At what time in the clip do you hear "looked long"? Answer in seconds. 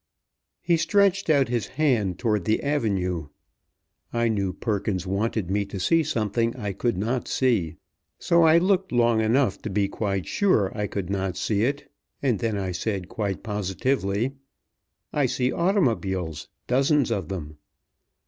8.57-9.21